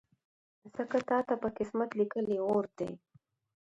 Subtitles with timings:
[0.75, 2.91] ځکه تاته په قسمت لیکلی اور دی